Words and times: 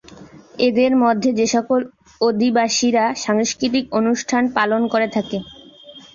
এদের 0.59 0.91
মধ্যে 1.03 1.29
যেসকল 1.39 1.81
আদিবাসীরা 2.21 3.05
সাংস্কৃতিক 3.17 3.85
অনুষ্ঠান 3.99 4.43
পালন 4.57 4.81
করে 4.87 5.07
থাকে। 5.07 5.37